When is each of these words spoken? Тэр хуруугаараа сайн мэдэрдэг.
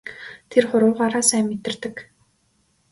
Тэр 0.49 0.63
хуруугаараа 0.69 1.23
сайн 1.29 1.45
мэдэрдэг. 1.47 1.95